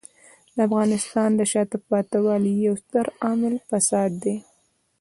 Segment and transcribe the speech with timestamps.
[0.55, 4.35] د افغانستان د شاته پاتې والي یو ستر عامل فساد دی.